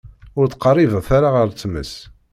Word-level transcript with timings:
Ur 0.39 0.45
ttqeṛṛibet 0.47 1.07
ara 1.17 1.29
ar 1.41 1.49
tmes. 1.51 1.93